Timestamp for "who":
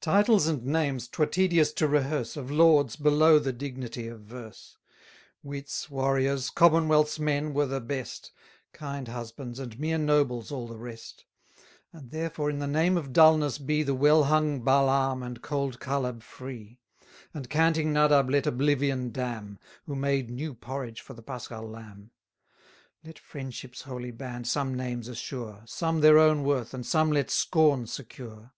19.86-19.96